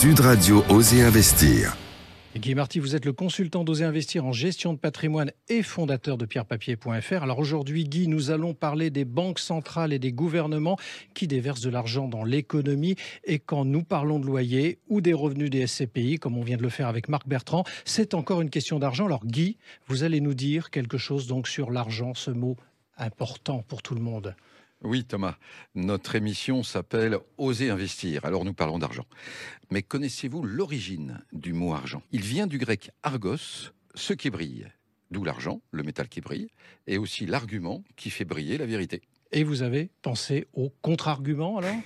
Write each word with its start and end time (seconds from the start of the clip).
Sud 0.00 0.20
Radio 0.20 0.64
Oser 0.70 1.02
Investir. 1.02 1.76
Guy 2.34 2.54
Marty, 2.54 2.78
vous 2.78 2.96
êtes 2.96 3.04
le 3.04 3.12
consultant 3.12 3.64
d'Oser 3.64 3.84
Investir 3.84 4.24
en 4.24 4.32
gestion 4.32 4.72
de 4.72 4.78
patrimoine 4.78 5.30
et 5.50 5.62
fondateur 5.62 6.16
de 6.16 6.24
pierrepapier.fr. 6.24 7.22
Alors 7.22 7.38
aujourd'hui, 7.38 7.84
Guy, 7.84 8.08
nous 8.08 8.30
allons 8.30 8.54
parler 8.54 8.88
des 8.88 9.04
banques 9.04 9.38
centrales 9.38 9.92
et 9.92 9.98
des 9.98 10.10
gouvernements 10.10 10.78
qui 11.12 11.26
déversent 11.26 11.60
de 11.60 11.68
l'argent 11.68 12.08
dans 12.08 12.24
l'économie. 12.24 12.96
Et 13.24 13.38
quand 13.38 13.66
nous 13.66 13.82
parlons 13.82 14.18
de 14.18 14.24
loyer 14.24 14.78
ou 14.88 15.02
des 15.02 15.12
revenus 15.12 15.50
des 15.50 15.66
SCPI, 15.66 16.18
comme 16.18 16.38
on 16.38 16.44
vient 16.44 16.56
de 16.56 16.62
le 16.62 16.70
faire 16.70 16.88
avec 16.88 17.10
Marc 17.10 17.28
Bertrand, 17.28 17.64
c'est 17.84 18.14
encore 18.14 18.40
une 18.40 18.48
question 18.48 18.78
d'argent. 18.78 19.04
Alors 19.04 19.26
Guy, 19.26 19.58
vous 19.86 20.02
allez 20.02 20.22
nous 20.22 20.32
dire 20.32 20.70
quelque 20.70 20.96
chose 20.96 21.26
donc 21.26 21.46
sur 21.46 21.70
l'argent, 21.70 22.14
ce 22.14 22.30
mot 22.30 22.56
important 22.96 23.62
pour 23.68 23.82
tout 23.82 23.94
le 23.94 24.00
monde. 24.00 24.34
Oui, 24.82 25.04
Thomas. 25.04 25.36
Notre 25.74 26.16
émission 26.16 26.62
s'appelle 26.62 27.18
Oser 27.36 27.68
investir. 27.68 28.24
Alors 28.24 28.46
nous 28.46 28.54
parlons 28.54 28.78
d'argent. 28.78 29.04
Mais 29.70 29.82
connaissez-vous 29.82 30.42
l'origine 30.42 31.22
du 31.32 31.52
mot 31.52 31.74
argent? 31.74 32.02
Il 32.12 32.22
vient 32.22 32.46
du 32.46 32.56
grec 32.56 32.90
argos, 33.02 33.72
ce 33.94 34.14
qui 34.14 34.30
brille. 34.30 34.72
D'où 35.10 35.22
l'argent, 35.22 35.60
le 35.70 35.82
métal 35.82 36.08
qui 36.08 36.22
brille, 36.22 36.48
et 36.86 36.96
aussi 36.96 37.26
l'argument 37.26 37.84
qui 37.96 38.08
fait 38.08 38.24
briller 38.24 38.56
la 38.56 38.64
vérité. 38.64 39.02
Et 39.32 39.44
vous 39.44 39.62
avez 39.62 39.90
pensé 40.02 40.48
au 40.54 40.70
contre-argument 40.82 41.58
alors? 41.58 41.76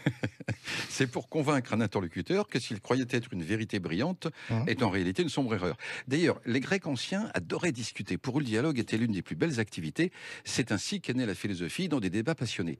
C'est 0.88 1.06
pour 1.06 1.28
convaincre 1.28 1.74
un 1.74 1.80
interlocuteur 1.80 2.48
que 2.48 2.58
s'il 2.58 2.80
croyait 2.80 3.06
être 3.10 3.32
une 3.32 3.42
vérité 3.42 3.80
brillante, 3.80 4.28
hein? 4.50 4.64
est 4.66 4.82
en 4.82 4.88
réalité 4.88 5.22
une 5.22 5.28
sombre 5.28 5.54
erreur. 5.54 5.76
D'ailleurs, 6.08 6.40
les 6.46 6.60
Grecs 6.60 6.86
anciens 6.86 7.30
adoraient 7.34 7.72
discuter. 7.72 8.16
Pour 8.16 8.38
eux, 8.38 8.40
le 8.40 8.46
dialogue 8.46 8.78
était 8.78 8.96
l'une 8.96 9.12
des 9.12 9.22
plus 9.22 9.36
belles 9.36 9.60
activités. 9.60 10.10
C'est 10.44 10.72
ainsi 10.72 11.00
qu'est 11.00 11.14
née 11.14 11.26
la 11.26 11.34
philosophie 11.34 11.88
dans 11.88 12.00
des 12.00 12.10
débats 12.10 12.34
passionnés. 12.34 12.78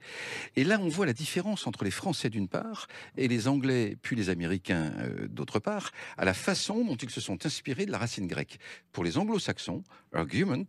Et 0.57 0.65
là, 0.65 0.79
on 0.81 0.89
voit 0.89 1.07
la 1.07 1.13
différence 1.13 1.67
entre 1.67 1.85
les 1.85 1.91
Français 1.91 2.31
d'une 2.31 2.49
part 2.49 2.87
et 3.17 3.29
les 3.29 3.49
Anglais 3.49 3.97
puis 4.01 4.17
les 4.17 4.31
Américains 4.31 4.93
euh, 4.99 5.29
d'autre 5.29 5.59
part, 5.59 5.91
à 6.17 6.25
la 6.25 6.35
façon 6.35 6.85
dont 6.85 6.97
ils 6.97 7.11
se 7.11 7.21
sont 7.21 7.45
inspirés 7.45 7.87
de 7.87 7.93
la 7.93 7.99
racine 7.99 8.27
grecque. 8.27 8.59
Pour 8.93 9.05
les 9.05 9.19
anglo-saxons, 9.19 9.83
argument 10.13 10.65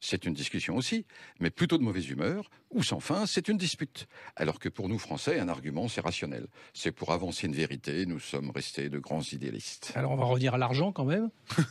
c'est 0.00 0.24
une 0.24 0.34
discussion 0.34 0.76
aussi, 0.76 1.06
mais 1.40 1.50
plutôt 1.50 1.78
de 1.78 1.82
mauvaise 1.82 2.08
humeur, 2.08 2.50
ou 2.70 2.82
sans 2.82 3.00
fin, 3.00 3.26
c'est 3.26 3.48
une 3.48 3.56
dispute. 3.56 4.06
Alors 4.36 4.58
que 4.58 4.68
pour 4.68 4.88
nous 4.88 4.98
Français, 4.98 5.40
un 5.40 5.48
argument, 5.48 5.88
c'est 5.88 6.00
rationnel. 6.00 6.46
C'est 6.72 6.92
pour 6.92 7.12
avancer 7.12 7.46
une 7.46 7.54
vérité, 7.54 8.06
nous 8.06 8.20
sommes 8.20 8.50
restés 8.50 8.88
de 8.88 8.98
grands 8.98 9.22
idéalistes. 9.22 9.92
Alors 9.94 10.12
on 10.12 10.16
va 10.16 10.24
revenir 10.24 10.54
à 10.54 10.58
l'argent 10.58 10.92
quand 10.92 11.04
même 11.04 11.30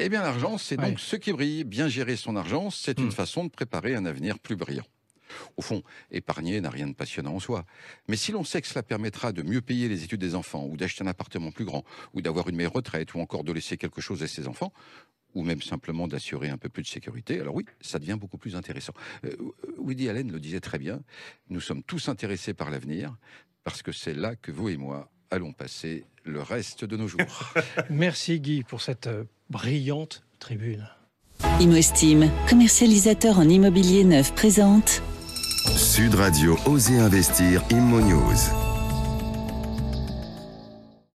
Eh 0.00 0.08
bien 0.08 0.22
l'argent, 0.22 0.58
c'est 0.58 0.76
donc 0.76 1.00
ce 1.00 1.16
qui 1.16 1.32
brille. 1.32 1.64
Bien 1.64 1.88
gérer 1.88 2.14
son 2.14 2.36
argent, 2.36 2.70
c'est 2.70 3.00
une 3.00 3.06
hmm. 3.06 3.12
façon 3.12 3.44
de 3.44 3.50
préparer 3.50 3.96
un 3.96 4.06
avenir 4.06 4.38
plus 4.38 4.54
brillant. 4.54 4.84
Au 5.56 5.62
fond, 5.62 5.82
épargner 6.10 6.60
n'a 6.60 6.70
rien 6.70 6.86
de 6.86 6.94
passionnant 6.94 7.34
en 7.34 7.40
soi. 7.40 7.64
Mais 8.06 8.16
si 8.16 8.32
l'on 8.32 8.44
sait 8.44 8.62
que 8.62 8.68
cela 8.68 8.82
permettra 8.82 9.32
de 9.32 9.42
mieux 9.42 9.60
payer 9.60 9.88
les 9.88 10.04
études 10.04 10.20
des 10.20 10.34
enfants, 10.34 10.64
ou 10.66 10.76
d'acheter 10.76 11.04
un 11.04 11.08
appartement 11.08 11.50
plus 11.50 11.64
grand, 11.64 11.84
ou 12.14 12.22
d'avoir 12.22 12.48
une 12.48 12.56
meilleure 12.56 12.72
retraite, 12.72 13.14
ou 13.14 13.20
encore 13.20 13.44
de 13.44 13.52
laisser 13.52 13.76
quelque 13.76 14.00
chose 14.00 14.22
à 14.22 14.28
ses 14.28 14.48
enfants, 14.48 14.72
ou 15.38 15.44
même 15.44 15.62
simplement 15.62 16.08
d'assurer 16.08 16.48
un 16.48 16.58
peu 16.58 16.68
plus 16.68 16.82
de 16.82 16.88
sécurité, 16.88 17.40
alors 17.40 17.54
oui, 17.54 17.64
ça 17.80 18.00
devient 18.00 18.16
beaucoup 18.20 18.38
plus 18.38 18.56
intéressant. 18.56 18.92
Euh, 19.24 19.36
Woody 19.78 20.08
Allen 20.08 20.32
le 20.32 20.40
disait 20.40 20.58
très 20.58 20.78
bien, 20.78 21.00
nous 21.48 21.60
sommes 21.60 21.84
tous 21.84 22.08
intéressés 22.08 22.54
par 22.54 22.70
l'avenir, 22.70 23.16
parce 23.62 23.82
que 23.82 23.92
c'est 23.92 24.14
là 24.14 24.34
que 24.34 24.50
vous 24.50 24.68
et 24.68 24.76
moi 24.76 25.12
allons 25.30 25.52
passer 25.52 26.04
le 26.24 26.42
reste 26.42 26.84
de 26.84 26.96
nos 26.96 27.06
jours. 27.06 27.52
Merci 27.90 28.40
Guy 28.40 28.64
pour 28.64 28.82
cette 28.82 29.06
euh, 29.06 29.24
brillante 29.48 30.24
tribune. 30.40 30.88
ImoEstime, 31.60 32.32
commercialisateur 32.48 33.38
en 33.38 33.48
immobilier 33.48 34.02
neuf, 34.02 34.34
présente 34.34 35.02
Sud 35.76 36.16
Radio 36.16 36.58
Oser 36.66 36.98
Investir 36.98 37.62
Immo 37.70 38.00
News. 38.00 38.77